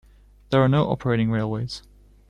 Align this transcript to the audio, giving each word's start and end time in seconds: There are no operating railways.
There 0.49 0.63
are 0.63 0.67
no 0.67 0.89
operating 0.89 1.29
railways. 1.29 1.83